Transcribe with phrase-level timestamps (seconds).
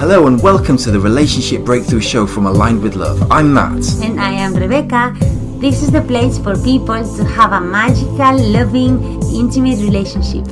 [0.00, 3.30] Hello and welcome to the Relationship Breakthrough Show from Aligned with Love.
[3.30, 3.84] I'm Matt.
[4.02, 5.14] And I am Rebecca.
[5.58, 10.46] This is the place for people to have a magical, loving, intimate relationship.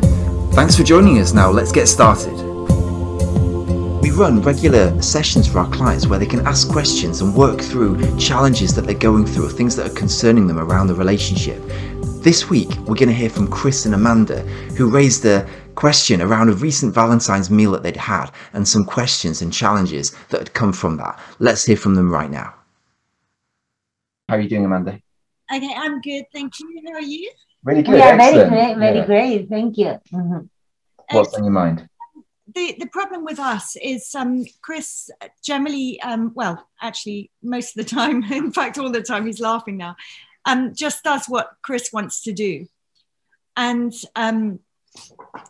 [0.52, 1.32] Thanks for joining us.
[1.32, 2.34] Now, let's get started.
[4.02, 8.18] We run regular sessions for our clients where they can ask questions and work through
[8.18, 11.58] challenges that they're going through, or things that are concerning them around the relationship.
[12.22, 14.42] This week, we're going to hear from Chris and Amanda,
[14.76, 19.42] who raised a question around a recent Valentine's meal that they'd had and some questions
[19.42, 21.16] and challenges that had come from that.
[21.38, 22.52] Let's hear from them right now.
[24.28, 25.00] How are you doing, Amanda?
[25.54, 26.24] Okay, I'm good.
[26.32, 26.82] Thank you.
[26.84, 27.30] How are you?
[27.62, 27.96] Really good.
[27.96, 29.06] yeah, very great, very Yeah.
[29.06, 29.48] great.
[29.48, 30.00] Thank you.
[30.12, 30.48] Mhm.
[31.12, 31.88] What's on your mind?
[32.56, 35.10] The the problem with us is um, Chris
[35.44, 39.76] generally, um, well, actually, most of the time, in fact, all the time, he's laughing
[39.76, 39.94] now.
[40.44, 42.66] Um, just does what Chris wants to do,
[43.56, 44.58] and um,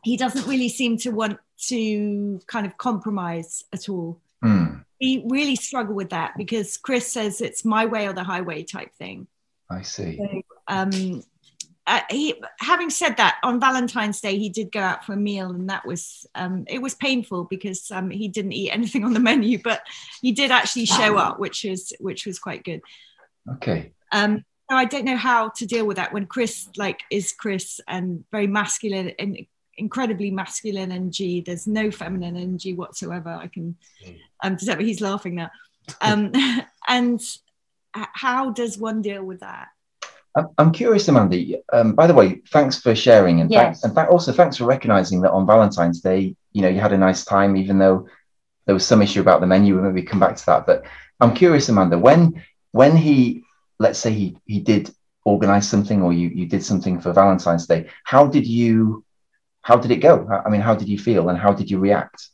[0.03, 4.21] he doesn't really seem to want to kind of compromise at all.
[4.43, 4.67] Hmm,
[5.01, 8.95] We really struggle with that because Chris says it's my way or the highway type
[8.95, 9.27] thing.
[9.71, 10.17] I see.
[10.17, 11.23] So, um,
[11.87, 15.51] uh, he, having said that, on Valentine's Day he did go out for a meal,
[15.51, 19.21] and that was um, it was painful because um, he didn't eat anything on the
[19.21, 19.83] menu, but
[20.21, 22.83] he did actually show up, which is which was quite good.
[23.55, 23.93] Okay.
[24.13, 27.81] Um, so I don't know how to deal with that when Chris like is Chris
[27.89, 29.39] and very masculine and
[29.77, 31.41] incredibly masculine energy.
[31.41, 33.31] There's no feminine energy whatsoever.
[33.31, 33.77] I can
[34.43, 35.51] um, detect, but he's laughing now.
[36.01, 36.33] Um,
[36.89, 37.21] and
[37.95, 39.69] how does one deal with that?
[40.37, 41.43] I'm, I'm curious, Amanda.
[41.73, 43.63] Um, by the way, thanks for sharing, and Yes.
[43.63, 46.93] thanks, and th- also thanks for recognizing that on Valentine's Day, you know, you had
[46.93, 48.07] a nice time, even though
[48.67, 49.79] there was some issue about the menu.
[49.79, 50.67] and Maybe come back to that.
[50.67, 50.85] But
[51.21, 53.45] I'm curious, Amanda, when when he,
[53.79, 54.91] let's say he he did
[55.25, 59.05] organize something, or you you did something for Valentine's Day, how did you,
[59.63, 60.29] how did it go?
[60.45, 62.29] I mean, how did you feel, and how did you react?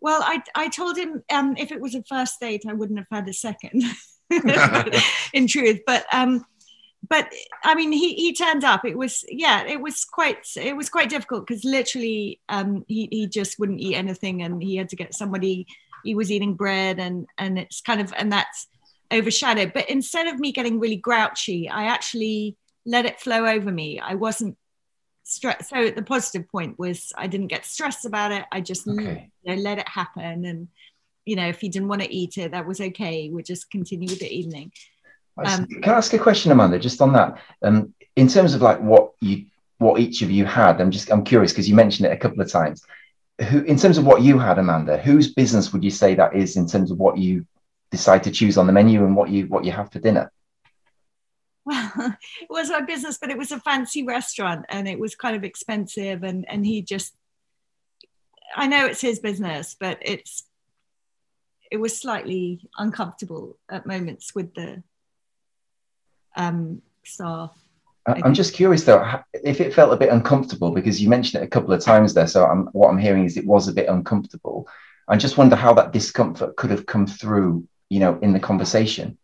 [0.00, 3.06] Well, I, I told him um, if it was a first date, I wouldn't have
[3.10, 3.84] had a second,
[5.32, 5.80] in truth.
[5.86, 6.44] But um,
[7.08, 7.32] but
[7.64, 8.84] I mean, he, he turned up.
[8.84, 13.26] It was yeah, it was quite it was quite difficult because literally um, he he
[13.26, 15.66] just wouldn't eat anything, and he had to get somebody.
[16.04, 18.66] He was eating bread, and and it's kind of and that's
[19.12, 19.72] overshadowed.
[19.72, 24.00] But instead of me getting really grouchy, I actually let it flow over me.
[24.00, 24.56] I wasn't
[25.24, 25.70] stressed.
[25.70, 28.44] So the positive point was I didn't get stressed about it.
[28.50, 29.30] I just Okay.
[29.42, 30.44] you know, let it happen.
[30.44, 30.68] And,
[31.24, 33.30] you know, if he didn't want to eat it, that was okay.
[33.30, 34.72] We'd just continue with the evening.
[35.38, 35.66] Um.
[35.66, 37.38] Can I ask a question, Amanda, just on that?
[37.62, 39.46] Um, in terms of like what you,
[39.78, 42.40] what each of you had, I'm just, I'm curious because you mentioned it a couple
[42.42, 42.84] of times.
[43.48, 46.56] Who, in terms of what you had, Amanda, whose business would you say that is
[46.56, 47.46] in terms of what you
[47.92, 50.32] decide to choose on the menu and what you, what you have for dinner?
[51.64, 51.92] Well,
[52.40, 55.44] it was my business, but it was a fancy restaurant and it was kind of
[55.44, 56.24] expensive.
[56.24, 57.14] And, and he just,
[58.56, 60.42] I know it's his business, but it's,
[61.70, 64.82] it was slightly uncomfortable at moments with the
[66.36, 67.56] um, staff.
[68.04, 71.50] I'm just curious though, if it felt a bit uncomfortable because you mentioned it a
[71.50, 72.26] couple of times there.
[72.26, 74.66] So I'm, what I'm hearing is it was a bit uncomfortable.
[75.06, 79.18] I just wonder how that discomfort could have come through, you know, in the conversation.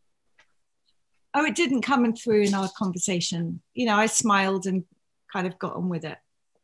[1.32, 3.62] Oh, it didn't come in through in our conversation.
[3.72, 4.84] You know, I smiled and
[5.32, 6.18] kind of got on with it.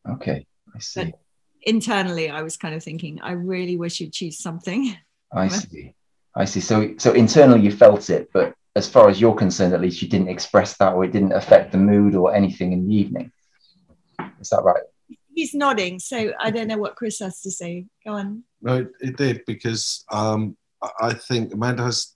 [0.06, 1.04] Okay, I see.
[1.04, 1.15] But
[1.62, 4.94] internally, I was kind of thinking, I really wish you'd choose something.
[5.32, 5.94] I see.
[6.37, 6.60] I see.
[6.60, 10.09] So, so internally you felt it, but as far as you're concerned, at least you
[10.09, 13.32] didn't express that, or it didn't affect the mood or anything in the evening.
[14.42, 14.82] Is that right?
[15.34, 17.86] He's nodding, so I don't know what Chris has to say.
[18.04, 18.44] Go on.
[18.60, 20.54] No, it, it did because um,
[21.00, 22.15] I- think Amanda has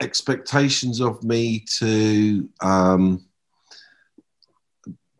[0.00, 3.24] expectations of me to um,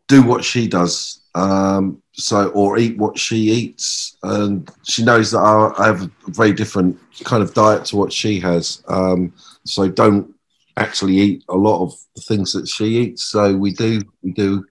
[0.07, 5.39] do what she does, um, so or eat what she eats, and she knows that
[5.39, 8.83] I, I have a very different kind of diet to what she has.
[8.87, 9.33] Um,
[9.65, 10.33] so don't
[10.77, 13.23] actually eat a lot of the things that she eats.
[13.23, 14.65] So we do, we do.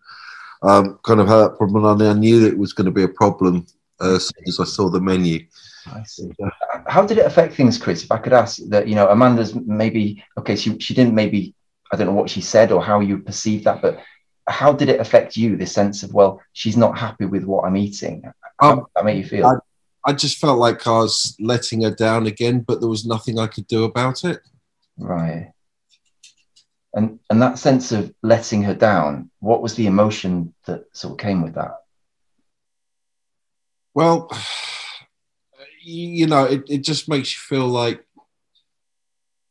[0.62, 3.08] Um, kind of have her problem, and I knew it was going to be a
[3.08, 3.66] problem
[4.00, 5.44] uh, as soon as I saw the menu.
[5.92, 6.30] I see.
[6.86, 8.04] How did it affect things, Chris?
[8.04, 10.56] If I could ask that, you know, Amanda's maybe okay.
[10.56, 11.54] She she didn't maybe
[11.92, 14.00] I don't know what she said or how you perceived that, but
[14.46, 15.56] how did it affect you?
[15.56, 18.22] The sense of well, she's not happy with what I'm eating.
[18.60, 19.46] How Um, did that made you feel?
[19.46, 19.58] I-
[20.06, 23.46] I just felt like I was letting her down again, but there was nothing I
[23.46, 24.42] could do about it.
[24.98, 25.50] Right.
[26.92, 31.18] And and that sense of letting her down, what was the emotion that sort of
[31.18, 31.78] came with that?
[33.94, 34.28] Well,
[35.84, 38.04] you, know, it, it just makes you feel like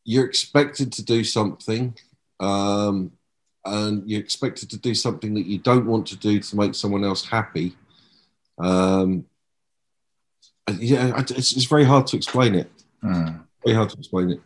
[0.04, 1.98] you're expected to do something,
[2.40, 3.12] um,
[3.66, 7.04] and you're expected to do something that you don't want to do to make someone
[7.04, 7.76] else happy.
[8.58, 9.26] Um,
[10.80, 12.70] yeah, it's, it's very hard to explain it.
[13.04, 13.44] Mm.
[13.66, 14.42] Very hard to explain it.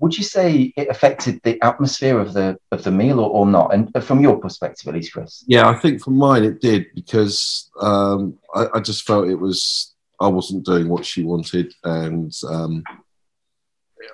[0.00, 3.72] Would you say it affected the atmosphere of the of the meal or, or not?
[3.72, 5.42] And from your perspective, at least, Chris.
[5.46, 9.93] Yeah, I think from mine it did because um, I, I, just felt it was
[10.20, 12.82] I wasn't doing what she wanted, and um,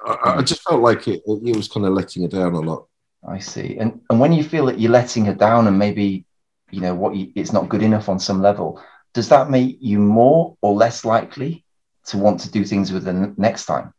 [0.06, 2.86] I, I, just felt like it it was kind of letting her down a lot.
[3.26, 3.76] I see.
[3.78, 6.24] And and when you feel that you're letting her down, and maybe
[6.70, 8.82] you know what you, it's not good enough on some level,
[9.14, 11.64] does that make you more or less likely
[12.06, 13.92] to want to do things with her next time?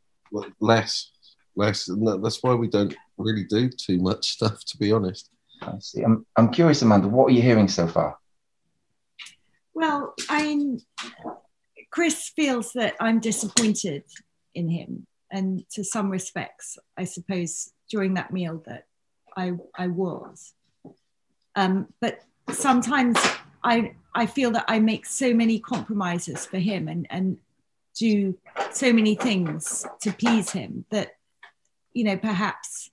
[0.59, 1.11] Less
[1.55, 1.87] less.
[1.87, 5.29] And that's why we don't really do too much stuff, to be honest.
[5.61, 6.01] I see.
[6.01, 8.17] I'm, I'm curious, Amanda, what are you hearing so far?
[9.73, 10.77] Well, I
[11.91, 14.03] Chris feels that I'm disappointed
[14.55, 18.85] in him, and to some respects, I suppose during that meal that
[19.35, 20.53] I I was.
[21.55, 22.21] Um, but
[22.51, 23.17] sometimes
[23.63, 27.37] I I feel that I make so many compromises for him and and
[27.93, 28.37] do
[28.71, 31.11] so many things to please him that
[31.93, 32.89] you know, perhaps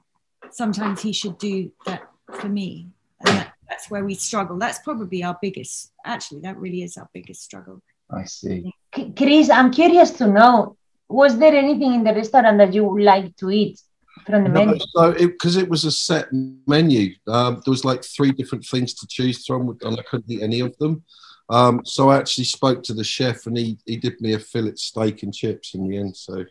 [0.50, 2.08] sometimes he should do that
[2.40, 2.88] for me.
[3.20, 4.58] And that, that's where we struggle.
[4.58, 7.82] That's probably our biggest, actually, that really is our biggest struggle.
[8.10, 8.72] I see.
[9.16, 10.76] Chris, I'm curious to know
[11.08, 13.80] was there anything in the restaurant that you would like to eat
[14.26, 14.78] from the no, menu?
[14.94, 16.28] So, because it, it, was a set
[16.66, 20.42] menu, um, there was like three different things to choose from, and I couldn't eat
[20.42, 21.02] any of them.
[21.50, 24.74] Um, so I actually spoke to the chef, and he he did me a fillet
[24.76, 26.14] steak and chips in the end.
[26.16, 26.44] So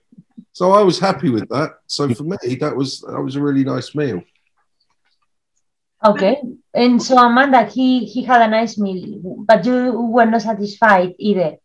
[0.53, 1.77] so I was happy with that.
[1.85, 4.23] So for me, that was that was a really nice meal.
[6.05, 6.41] Okay,
[6.73, 11.57] and so Amanda, he he had a nice meal, but you were not satisfied either.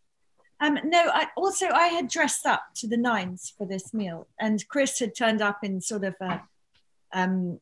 [0.58, 4.66] Um, no, I, also I had dressed up to the nines for this meal, and
[4.68, 6.40] Chris had turned up in sort of a
[7.12, 7.60] um,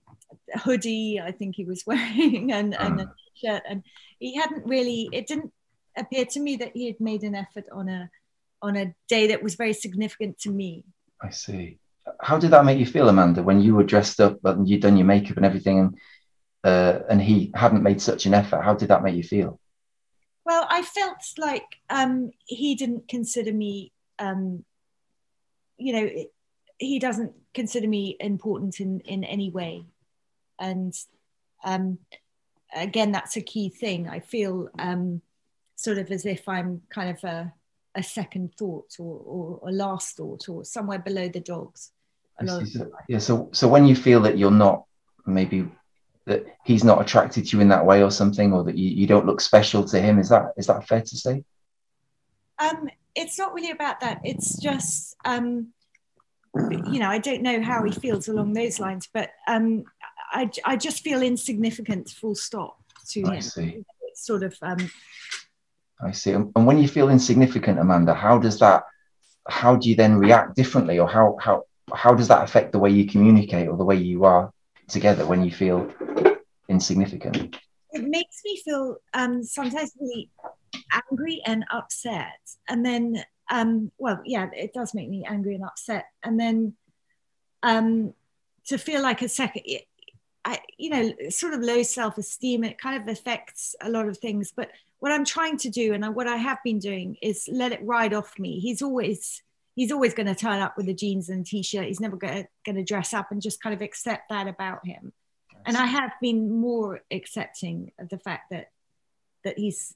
[0.55, 3.15] hoodie, I think he was wearing, and, and a ah.
[3.35, 3.83] shirt, and
[4.19, 5.09] he hadn't really.
[5.13, 5.53] It didn't
[5.97, 8.11] appear to me that he had made an effort on a
[8.63, 10.85] on a day that was very significant to me.
[11.23, 11.79] I see.
[12.21, 14.97] How did that make you feel, Amanda, when you were dressed up and you'd done
[14.97, 15.99] your makeup and everything, and
[16.65, 18.63] uh, and he hadn't made such an effort?
[18.63, 19.61] How did that make you feel?
[20.45, 23.93] Well, I felt like um, he didn't consider me.
[24.19, 24.65] Um,
[25.77, 26.11] you know,
[26.79, 29.85] he doesn't consider me important in in any way,
[30.59, 30.95] and
[31.65, 31.99] um,
[32.75, 34.09] again, that's a key thing.
[34.09, 35.23] I feel um,
[35.77, 37.53] sort of as if I'm kind of a
[37.97, 39.21] a second thought or,
[39.63, 41.91] or a last thought or somewhere below the dogs.
[42.47, 42.63] So,
[43.09, 43.19] yeah.
[43.19, 44.85] So, so when you feel that you're not
[45.27, 45.69] maybe
[46.31, 49.07] that he's not attracted to you in that way or something, or that you, you
[49.07, 51.45] don't look special to him, is that is that fair to say?
[52.59, 54.21] Um, it's not really about that.
[54.23, 55.73] It's just um,
[56.55, 59.85] you know, I don't know how he feels along those lines, but um,
[60.33, 62.79] I, I just feel insignificant, full stop,
[63.11, 63.43] to I him.
[63.43, 63.85] See.
[64.03, 64.89] It's sort of um,
[66.01, 66.31] I see.
[66.31, 68.85] And when you feel insignificant, Amanda, how does that?
[69.49, 72.91] How do you then react differently, or how how how does that affect the way
[72.91, 74.53] you communicate or the way you are
[74.91, 75.91] together when you feel
[76.69, 77.57] insignificant?
[77.93, 80.31] It makes me feel um, sometimes really
[80.93, 82.39] angry and upset,
[82.69, 86.75] and then um, well, yeah, it does make me angry and upset, and then
[87.63, 88.15] um,
[88.67, 89.63] to feel like a second.
[90.43, 92.65] I, you know, sort of low self-esteem.
[92.65, 94.71] It kind of affects a lot of things, but
[95.01, 98.15] what I'm trying to do and what I have been doing is let it ride
[98.15, 98.59] off me.
[98.59, 99.43] He's always
[99.81, 101.87] he's always going to turn up with the jeans and t-shirt.
[101.87, 105.15] He's never going to dress up and just kind of accept that about him.
[105.65, 108.71] And I have been more accepting of the fact that
[109.43, 109.95] that he's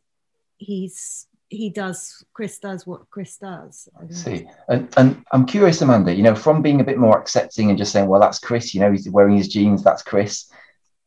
[0.57, 3.87] he's he does Chris does what Chris does.
[4.01, 6.15] I see, and, and I'm curious, Amanda.
[6.15, 8.75] You know, from being a bit more accepting and just saying, well, that's Chris.
[8.75, 9.85] You know, he's wearing his jeans.
[9.85, 10.51] That's Chris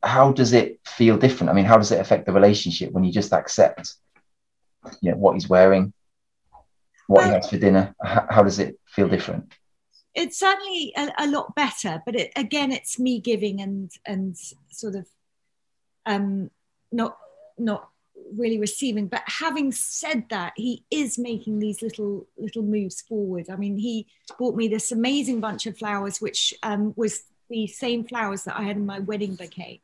[0.02, 1.50] how does it feel different?
[1.50, 3.94] I mean, how does it affect the relationship when you just accept,
[5.00, 5.92] you know, what he's wearing,
[7.08, 7.94] what well, he has for dinner?
[8.02, 9.52] How, how, does it feel different?
[10.14, 14.36] It's certainly a, a lot better, but it, again, it's me giving and and
[14.70, 15.06] sort of
[16.06, 16.50] um,
[16.92, 17.16] not
[17.58, 17.88] not
[18.36, 19.08] really receiving.
[19.08, 23.48] But having said that, he is making these little little moves forward.
[23.50, 24.06] I mean, he
[24.38, 28.64] bought me this amazing bunch of flowers, which um, was the same flowers that I
[28.64, 29.80] had in my wedding bouquet.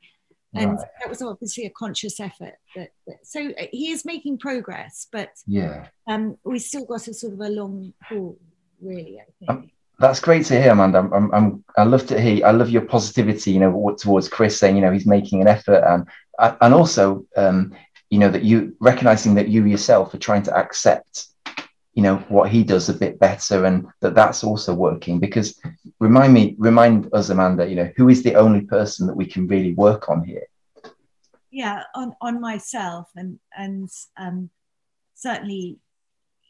[0.54, 0.88] And right.
[1.00, 2.54] that was obviously a conscious effort.
[2.76, 7.14] That, that, so uh, he is making progress, but yeah, um, we still got a
[7.14, 8.38] sort of a long haul,
[8.80, 9.20] really.
[9.20, 9.50] I think.
[9.50, 10.98] Um, that's great to hear, Amanda.
[10.98, 12.44] I'm, I'm, I'm, i love to hear.
[12.46, 13.52] I love your positivity.
[13.52, 16.06] You know, towards Chris, saying you know he's making an effort, and
[16.60, 17.74] and also um,
[18.10, 21.26] you know that you recognizing that you yourself are trying to accept
[21.94, 25.60] you know what he does a bit better and that that's also working because
[26.00, 29.46] remind me remind us amanda you know who is the only person that we can
[29.46, 30.46] really work on here
[31.50, 34.50] yeah on on myself and and um
[35.14, 35.78] certainly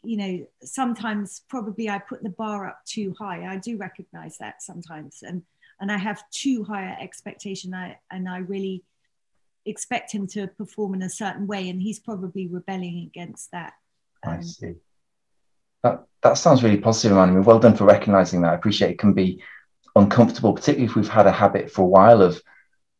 [0.05, 3.51] you know, sometimes probably I put the bar up too high.
[3.51, 5.41] I do recognize that sometimes, and
[5.81, 7.73] and I have too high an expectation.
[7.73, 8.83] I and I really
[9.65, 13.73] expect him to perform in a certain way, and he's probably rebelling against that.
[14.23, 14.75] I see.
[15.85, 17.29] That that sounds really positive, man.
[17.29, 18.51] I mean, well done for recognizing that.
[18.51, 19.43] I appreciate it can be
[19.95, 22.41] uncomfortable, particularly if we've had a habit for a while of,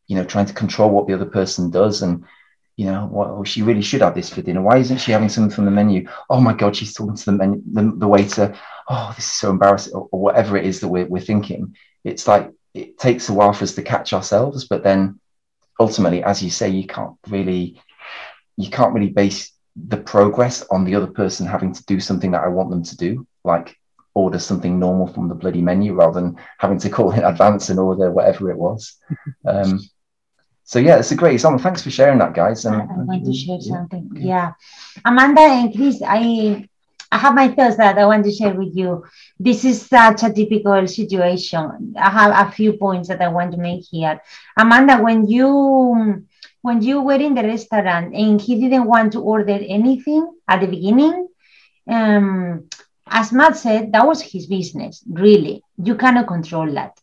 [0.08, 2.24] you know, trying to control what the other person does and
[2.78, 4.62] you know, well, she really should have this for dinner.
[4.62, 6.10] Why isn't she having something from the menu?
[6.30, 8.54] Oh my God, she's talking to the menu, the, the waiter.
[8.90, 11.76] Oh, this is so embarrassing, or, or, whatever it is that we're, we're thinking.
[12.04, 15.22] It's like it takes a while for us to catch ourselves, but then
[15.80, 17.82] ultimately, as you say, you can't really,
[18.58, 22.44] you can't really base the progress on the other person having to do something that
[22.44, 23.78] I want them to do, like
[24.14, 27.80] order something normal from the bloody menu rather than having to call in advance and
[27.80, 28.98] order whatever it was.
[29.48, 29.80] Um,
[30.64, 31.62] so yeah, it's a great example.
[31.62, 32.66] Thanks for sharing that, guys.
[32.66, 34.10] Um, I want to share something.
[34.16, 34.26] Yeah.
[34.26, 34.52] yeah.
[35.06, 36.68] Amanda and Chris, I
[37.12, 39.06] I have my thoughts that I want to share with you.
[39.40, 41.94] This is such a typical situation.
[41.96, 44.20] I have a few points that I want to make here.
[44.58, 46.26] Amanda, when you
[46.66, 50.68] when you were in the restaurant and he didn't want to order anything at the
[50.68, 51.28] beginning,
[51.88, 52.68] um,
[53.06, 55.04] as Matt said, that was his business.
[55.08, 57.00] Really, you cannot control that.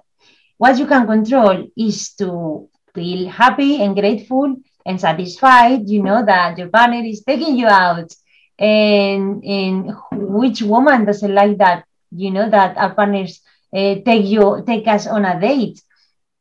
[0.58, 6.58] What you can control is to feel happy and grateful and satisfied, you know, that
[6.58, 8.12] your partner is taking you out.
[8.58, 13.40] And, and which woman doesn't like that, you know, that our partners
[13.72, 15.80] uh, take you, take us on a date.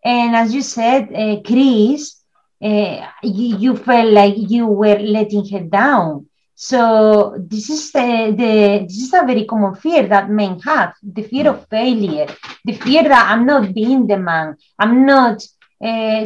[0.04, 2.21] And as you said, uh, Chris,
[2.62, 6.27] uh, you, you, felt like you were letting her down.
[6.56, 11.24] So this is the, the this is a very common fear that men have: the
[11.24, 12.27] fear of failure,
[12.63, 15.41] the fear that I'm not being the man, I'm not
[15.84, 16.25] uh,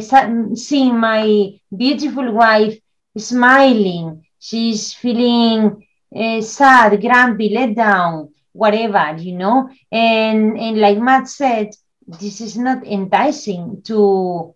[0.54, 2.78] seeing my beautiful wife
[3.16, 4.26] smiling.
[4.38, 9.70] She's feeling uh, sad, grumpy, let down, whatever, you know.
[9.90, 11.70] And, and like Matt said,
[12.06, 14.54] this is not enticing to,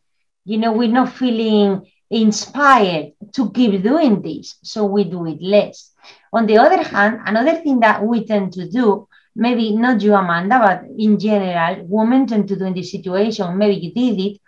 [0.51, 4.59] you know, we're not feeling inspired to keep doing this.
[4.65, 5.93] So we do it less.
[6.33, 10.59] On the other hand, another thing that we tend to do, maybe not you, Amanda,
[10.59, 14.41] but in general, women tend to do in this situation, maybe you did it,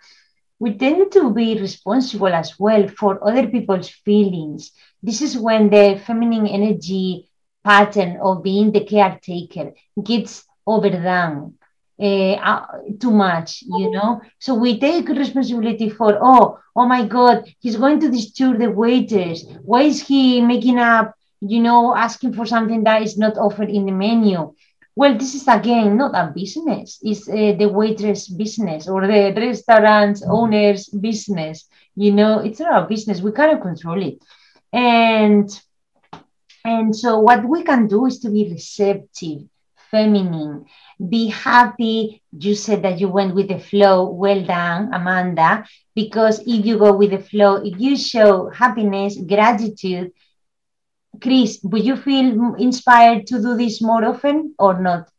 [0.59, 4.71] we tend to be responsible as well for other people's feelings.
[5.01, 7.29] This is when the feminine energy
[7.63, 9.71] pattern of being the caretaker
[10.03, 11.53] gets overdone
[11.99, 12.65] uh,
[12.99, 14.21] too much, you know.
[14.39, 19.45] So we take responsibility for, oh, oh my God, he's going to disturb the waiters.
[19.63, 23.85] Why is he making up, you know, asking for something that is not offered in
[23.85, 24.53] the menu?
[24.95, 26.99] Well, this is again not a business.
[27.01, 30.31] It's uh, the waitress business or the restaurant mm-hmm.
[30.31, 31.67] owner's business.
[31.95, 33.21] You know, it's not a business.
[33.21, 34.23] We cannot control it.
[34.71, 35.49] And
[36.65, 39.41] and so what we can do is to be receptive,
[39.93, 40.65] feminine,
[40.97, 42.23] be happy.
[42.31, 44.09] You said that you went with the flow.
[44.09, 45.65] Well done, Amanda.
[45.93, 50.11] Because if you go with the flow, if you show happiness, gratitude,
[51.21, 55.09] Chris, would you feel inspired to do this more often or not?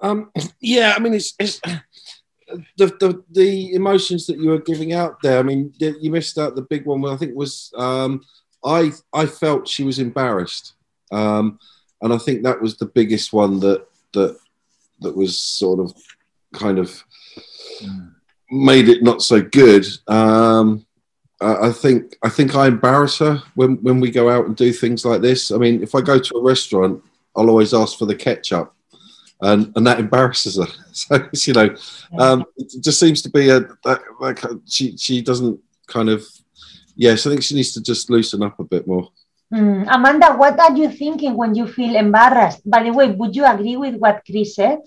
[0.00, 1.60] Um, yeah, I mean, it's, it's
[2.76, 5.38] the, the, the emotions that you were giving out there.
[5.38, 7.04] I mean, you missed out the big one.
[7.04, 8.22] I think was um,
[8.64, 10.74] I I felt she was embarrassed,
[11.10, 11.58] um,
[12.02, 14.36] and I think that was the biggest one that that
[15.00, 15.94] that was sort of
[16.52, 17.02] kind of
[18.50, 19.86] made it not so good.
[20.06, 20.84] Um,
[21.40, 25.04] I think I think I embarrass her when when we go out and do things
[25.04, 25.50] like this.
[25.50, 27.02] I mean, if I go to a restaurant,
[27.34, 28.72] I'll always ask for the ketchup,
[29.40, 30.66] and and that embarrasses her.
[30.94, 31.74] So you know,
[32.18, 33.66] um, it just seems to be a
[34.20, 36.24] like she she doesn't kind of
[36.94, 37.26] yes.
[37.26, 39.10] I think she needs to just loosen up a bit more.
[39.52, 39.86] Mm.
[39.90, 42.62] Amanda, what are you thinking when you feel embarrassed?
[42.68, 44.78] By the way, would you agree with what Chris said?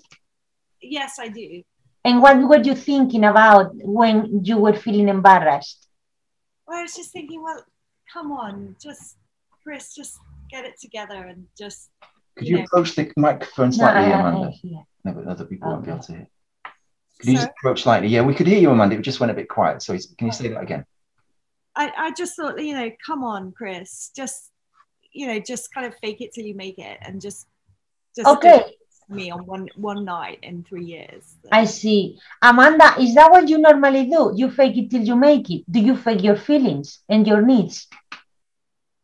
[0.82, 1.62] Yes, I do.
[2.04, 5.88] And what were you thinking about when you were feeling embarrassed?
[6.66, 7.64] Well, I was just thinking, well,
[8.12, 9.16] come on, just
[9.62, 10.18] Chris, just
[10.50, 11.90] get it together and just.
[12.36, 12.64] Could you, you know.
[12.64, 14.52] approach the microphone slightly, no, Amanda?
[15.04, 15.74] No, but other people okay.
[15.74, 16.26] won't be able to hear.
[17.18, 18.08] Could you just approach slightly?
[18.08, 18.96] Yeah, we could hear you, Amanda.
[18.96, 19.82] It just went a bit quiet.
[19.82, 20.84] So can you say that again?
[21.74, 24.50] I, I just thought, you know, come on, Chris, just,
[25.16, 27.46] you know, just kind of fake it till you make it and just,
[28.14, 28.76] just okay
[29.08, 31.36] me on one one night in three years.
[31.52, 32.18] I see.
[32.42, 34.32] Amanda, is that what you normally do?
[34.34, 35.64] You fake it till you make it.
[35.70, 37.86] Do you fake your feelings and your needs?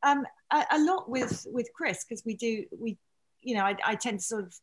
[0.02, 2.98] Um, a, a lot with with Chris because we do we,
[3.42, 4.54] you know, I, I tend to sort of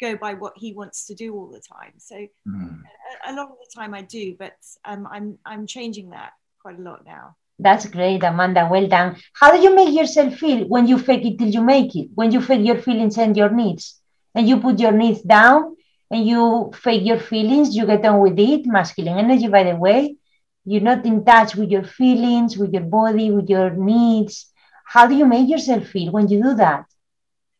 [0.00, 1.92] go by what he wants to do all the time.
[1.98, 2.16] So
[2.48, 2.80] mm.
[3.26, 6.78] a, a, lot of the time I do, but um, I'm I'm changing that quite
[6.78, 7.36] a lot now.
[7.62, 8.68] That's great, Amanda.
[8.70, 9.16] Well done.
[9.34, 12.08] How do you make yourself feel when you fake it till you make it?
[12.14, 14.00] When you fake your feelings and your needs,
[14.34, 15.76] and you put your needs down
[16.10, 18.66] and you fake your feelings, you get on with it.
[18.66, 20.16] Masculine energy, by the way.
[20.64, 24.50] You're not in touch with your feelings, with your body, with your needs.
[24.84, 26.86] How do you make yourself feel when you do that?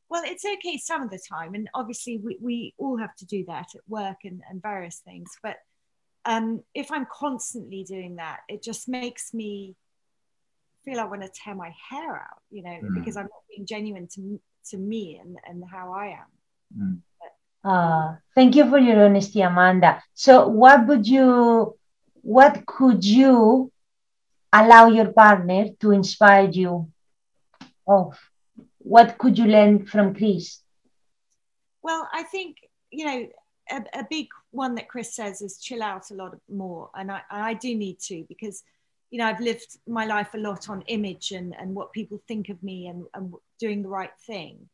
[0.08, 1.54] Well, it's okay some of the time.
[1.54, 5.30] And obviously, we, we all have to do that at work and, and various things.
[5.42, 5.56] But
[6.24, 9.76] um, if I'm constantly doing that, it just makes me
[10.84, 12.94] feel I want to tear my hair out, you know, mm.
[12.94, 16.30] because I'm not being genuine to, to me and, and how I am.
[16.78, 17.00] Mm.
[17.62, 20.02] Uh, thank you for your honesty, Amanda.
[20.14, 21.76] So, what would you,
[22.22, 23.70] what could you
[24.52, 26.90] allow your partner to inspire you
[27.86, 28.18] of?
[28.78, 30.60] What could you learn from Chris?
[31.82, 32.56] Well, I think,
[32.90, 33.26] you know,
[33.70, 36.90] a, a big one that Chris says is chill out a lot more.
[36.94, 38.62] And I, I do need to because,
[39.10, 42.48] you know, I've lived my life a lot on image and, and what people think
[42.48, 44.68] of me and, and doing the right thing.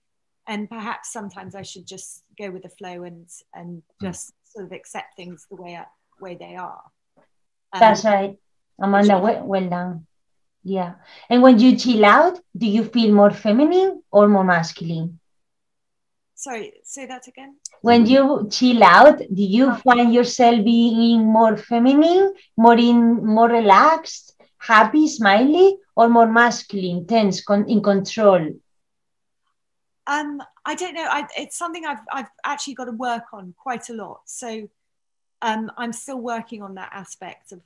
[0.46, 4.06] And perhaps sometimes I should just go with the flow and, and hmm.
[4.06, 5.86] just sort of accept things the way, I,
[6.20, 6.82] way they are.
[7.72, 8.38] Um, That's right.
[8.78, 10.06] Amanda, well, well done.
[10.62, 10.94] Yeah.
[11.30, 15.18] And when you chill out, do you feel more feminine or more masculine?
[16.38, 17.56] Sorry, say that again.
[17.80, 19.74] When you chill out, do you oh.
[19.76, 27.42] find yourself being more feminine, more in, more relaxed, happy, smiley, or more masculine, tense,
[27.42, 28.50] con- in control?
[30.06, 31.08] Um, I don't know.
[31.10, 34.20] I, it's something I've I've actually got to work on quite a lot.
[34.26, 34.68] So,
[35.40, 37.62] um, I'm still working on that aspect of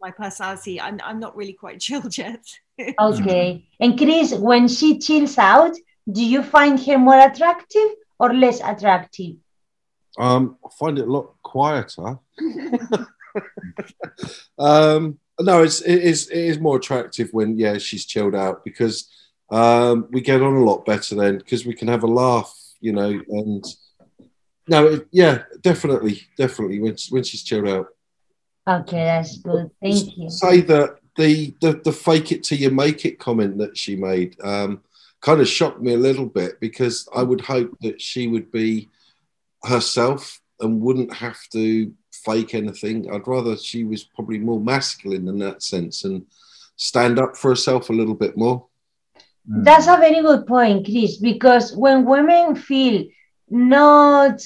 [0.00, 0.80] my personality.
[0.80, 2.46] I'm I'm not really quite chilled yet.
[2.98, 3.66] okay.
[3.78, 5.76] And Chris, when she chills out,
[6.10, 9.36] do you find her more attractive or less attractive?
[10.18, 12.18] Um, I find it a lot quieter.
[14.58, 19.10] um, no, it's it is it is more attractive when yeah she's chilled out because
[19.50, 22.92] um, we get on a lot better then because we can have a laugh, you
[22.92, 23.64] know, and
[24.68, 27.88] no, it, yeah, definitely, definitely when when she's chilled out.
[28.66, 29.70] Okay, that's good.
[29.82, 30.30] Thank you.
[30.30, 34.36] Say that the the the fake it till you make it comment that she made.
[34.42, 34.82] Um,
[35.24, 38.90] kind of shocked me a little bit because I would hope that she would be
[39.64, 43.10] herself and wouldn't have to fake anything.
[43.10, 46.26] I'd rather she was probably more masculine in that sense and
[46.76, 48.66] stand up for herself a little bit more.
[49.50, 49.64] Mm.
[49.64, 53.06] That's a very good point, Chris, because when women feel
[53.48, 54.42] not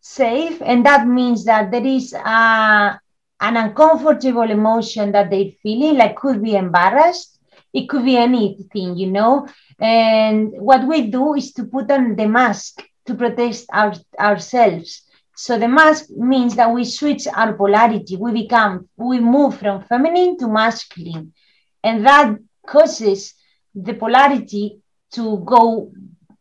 [0.00, 2.98] safe, and that means that there is a,
[3.40, 7.38] an uncomfortable emotion that they're feeling, like could be embarrassed,
[7.74, 9.46] it could be anything, you know,
[9.78, 15.02] and what we do is to put on the mask to protect our, ourselves.
[15.36, 18.16] So the mask means that we switch our polarity.
[18.16, 21.34] We become, we move from feminine to masculine.
[21.84, 22.36] And that
[22.66, 23.34] causes
[23.74, 24.80] the polarity
[25.12, 25.92] to go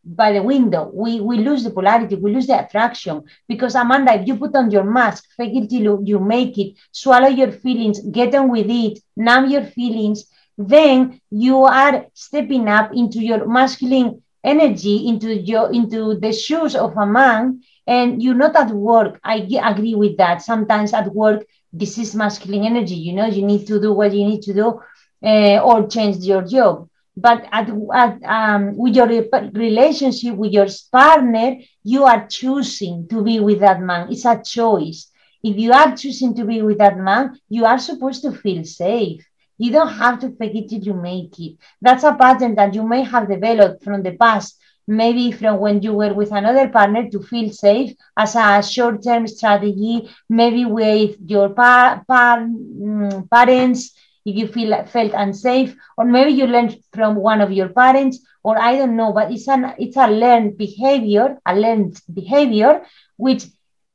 [0.05, 0.89] by the window.
[0.93, 3.23] We, we lose the polarity, we lose the attraction.
[3.47, 7.27] Because Amanda, if you put on your mask, fake it till you make it, swallow
[7.27, 10.25] your feelings, get on with it, numb your feelings,
[10.57, 16.95] then you are stepping up into your masculine energy into your into the shoes of
[16.97, 19.19] a man and you're not at work.
[19.23, 20.41] I agree with that.
[20.41, 24.25] Sometimes at work this is masculine energy you know you need to do what you
[24.25, 24.81] need to do
[25.23, 26.87] uh, or change your job.
[27.17, 33.39] But at, at um, with your relationship with your partner you are choosing to be
[33.39, 34.11] with that man.
[34.11, 35.11] It's a choice.
[35.43, 39.25] If you are choosing to be with that man you are supposed to feel safe
[39.57, 41.55] you don't have to fake it till you make it.
[41.81, 45.93] That's a pattern that you may have developed from the past, maybe from when you
[45.93, 51.49] were with another partner to feel safe as a short term strategy, maybe with your
[51.49, 53.93] pa- pa- mm, parents
[54.25, 58.57] if you feel felt unsafe, or maybe you learned from one of your parents, or
[58.57, 62.81] I don't know, but it's an it's a learned behavior, a learned behavior,
[63.17, 63.45] which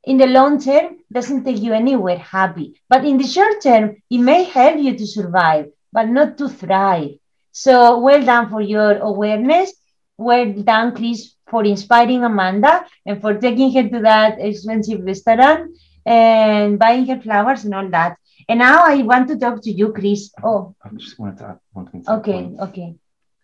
[0.04, 2.80] in the long term doesn't take you anywhere happy.
[2.88, 7.18] But in the short term, it may help you to survive, but not to thrive.
[7.52, 9.72] So well done for your awareness.
[10.16, 16.78] Well done, Chris, for inspiring Amanda and for taking her to that expensive restaurant and
[16.78, 18.16] buying her flowers and all that.
[18.48, 20.30] And now I want to talk to you, Chris.
[20.42, 22.04] Oh, I just wanted to add one thing.
[22.08, 22.94] okay, okay.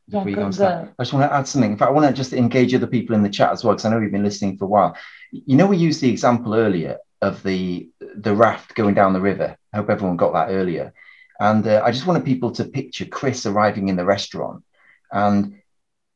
[0.09, 0.89] Yeah, go, go.
[0.99, 1.73] I just want to add something.
[1.73, 3.85] In fact, I want to just engage other people in the chat as well, because
[3.85, 4.97] I know we've been listening for a while.
[5.33, 9.57] You know, we used the example earlier of the the raft going down the river.
[9.73, 10.93] I hope everyone got that earlier.
[11.41, 14.65] And uh, I just wanted people to picture Chris arriving in the restaurant,
[15.11, 15.61] and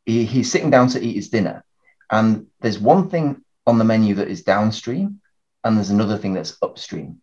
[0.06, 1.64] he, he's sitting down to eat his dinner.
[2.10, 5.20] And there's one thing on the menu that is downstream,
[5.64, 7.20] and there's another thing that's upstream.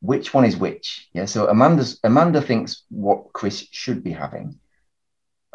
[0.00, 1.08] which one is which.
[1.12, 1.24] Yeah.
[1.26, 4.58] So Amanda's Amanda thinks what Chris should be having.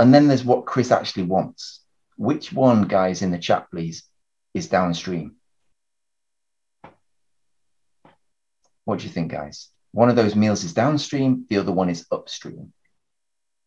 [0.02, 1.82] And then there's what Chris actually wants.
[2.18, 4.04] Which one, guys, in the chat, please,
[4.52, 5.36] is downstream?
[8.84, 9.70] What do you think, guys?
[9.92, 12.74] One of those meals is downstream, the other one is upstream.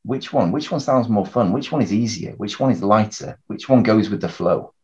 [0.03, 0.51] Which one?
[0.51, 1.53] Which one sounds more fun?
[1.53, 2.33] Which one is easier?
[2.33, 3.39] Which one is lighter?
[3.47, 4.75] Which one goes with the flow,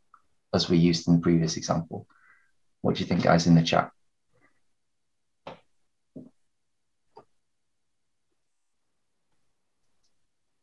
[0.55, 2.07] as we used in the previous example?
[2.81, 3.91] What do you think, guys, in the chat?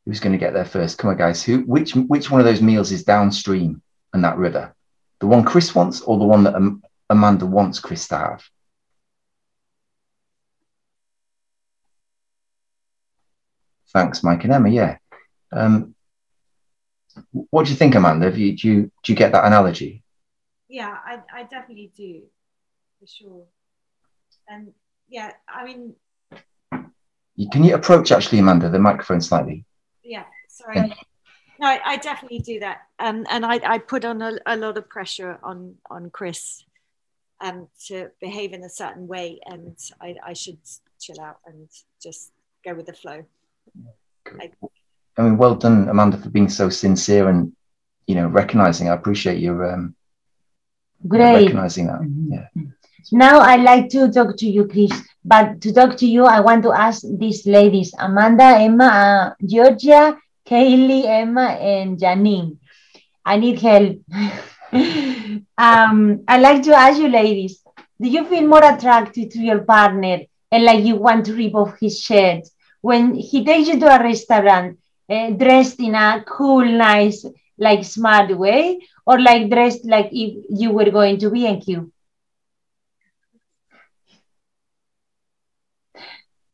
[0.07, 0.97] Who's going to get there first?
[0.97, 1.43] Come on, guys.
[1.43, 1.63] Who?
[1.63, 1.93] Which?
[1.93, 3.81] Which one of those meals is downstream
[4.13, 4.73] in that river?
[5.19, 8.41] The one Chris wants, or the one that um, Amanda wants Chris to have?
[13.89, 14.69] Thanks, Mike and Emma.
[14.69, 14.97] Yeah.
[15.51, 15.93] Um,
[17.49, 18.31] what do you think, Amanda?
[18.31, 20.03] You, do you do you get that analogy?
[20.69, 22.21] Yeah, I, I definitely do,
[23.01, 23.43] for sure.
[24.47, 24.71] And
[25.09, 25.95] yeah, I mean,
[27.51, 29.65] can you approach actually, Amanda, the microphone slightly?
[30.07, 30.95] Yeah, sorry.
[31.59, 34.77] No, I, I definitely do that, um, and I, I put on a, a lot
[34.77, 36.63] of pressure on on Chris,
[37.41, 40.59] um, to behave in a certain way, and I, I should
[40.99, 41.67] chill out and
[42.01, 42.31] just
[42.63, 43.25] go with the flow.
[44.39, 44.51] I,
[45.17, 47.51] I mean, well done, Amanda, for being so sincere and
[48.05, 48.89] you know recognizing.
[48.89, 49.95] I appreciate your um,
[51.07, 51.43] Great.
[51.43, 52.01] recognizing that.
[52.01, 52.31] Mhm.
[52.31, 52.63] Yeah.
[53.11, 54.91] Now I'd like to talk to you, Chris.
[55.27, 60.17] But to talk to you, I want to ask these ladies Amanda, Emma, uh, Georgia,
[60.47, 62.57] Kaylee, Emma, and Janine.
[63.25, 63.99] I need help.
[65.57, 67.61] um, I'd like to ask you, ladies
[67.99, 70.19] do you feel more attracted to your partner
[70.51, 72.43] and like you want to rip off his shirt
[72.81, 74.77] when he takes you to a restaurant
[75.09, 77.25] uh, dressed in a cool, nice,
[77.57, 81.91] like smart way, or like dressed like if you were going to B&Q?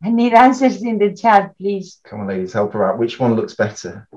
[0.03, 1.99] I need answers in the chat, please.
[2.03, 2.99] Come on, ladies, help her out.
[2.99, 4.07] Which one looks better?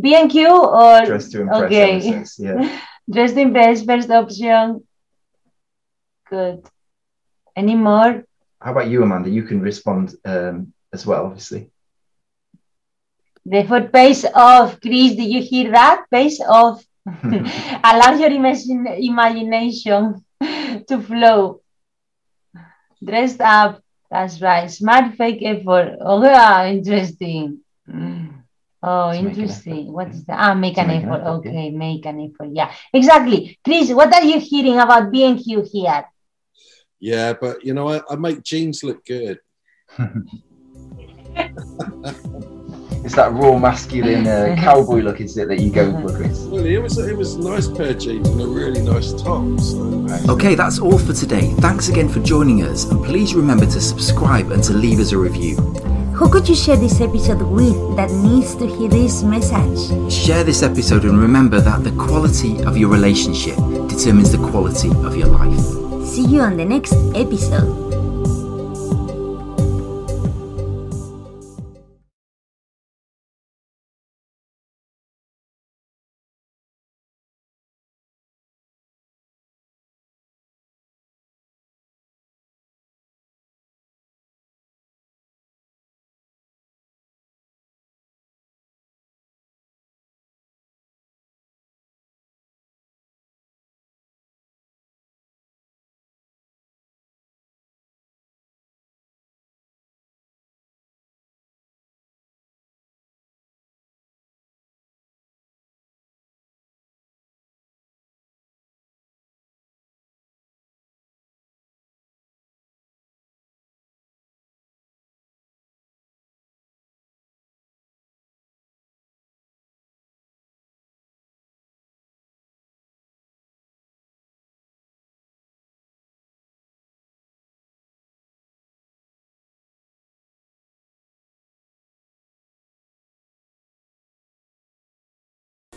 [0.00, 1.64] B&Q or Dressed to impress.
[1.64, 2.24] Okay.
[2.38, 2.80] Yeah.
[3.10, 4.86] dressed in best, first option?
[6.28, 6.64] Good.
[7.56, 8.24] Any more?
[8.60, 9.28] How about you, Amanda?
[9.28, 11.70] You can respond um, as well, obviously.
[13.44, 14.80] The foot pays off.
[14.80, 16.04] Chris, did you hear that?
[16.10, 16.84] Pays off.
[17.84, 21.62] Allow your imagine, imagination to flow.
[23.02, 23.82] Dressed up.
[24.10, 24.68] That's right.
[24.70, 25.96] Smart fake effort.
[26.00, 27.60] Oh, yeah, interesting.
[27.88, 28.42] Mm.
[28.82, 29.82] Oh, To interesting.
[29.86, 30.14] effort, What yeah.
[30.14, 30.36] is that?
[30.40, 31.20] Ah, make To an make an effort.
[31.20, 31.50] effort, yeah.
[31.50, 32.48] Okay, make an effort.
[32.52, 33.58] Yeah, exactly.
[33.64, 36.04] Chris, what are you hearing about B&Q here?
[36.98, 39.38] Yeah, but you know, I, I make jeans look good.
[43.10, 46.42] it's that raw masculine uh, cowboy look, is it, that you go for, Chris?
[46.42, 49.42] Well, it was it was a nice pair of jeans and a really nice top.
[49.58, 50.32] So.
[50.32, 51.52] Okay, that's all for today.
[51.58, 55.18] Thanks again for joining us, and please remember to subscribe and to leave us a
[55.18, 55.56] review.
[56.14, 60.12] Who could you share this episode with that needs to hear this message?
[60.12, 63.56] Share this episode and remember that the quality of your relationship
[63.88, 66.06] determines the quality of your life.
[66.06, 67.89] See you on the next episode.